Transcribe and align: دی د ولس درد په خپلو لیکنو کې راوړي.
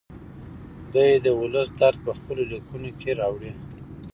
دی 0.93 1.09
د 1.25 1.27
ولس 1.39 1.67
درد 1.79 1.97
په 2.05 2.11
خپلو 2.19 2.43
لیکنو 2.51 2.89
کې 2.99 3.11
راوړي. 3.19 3.51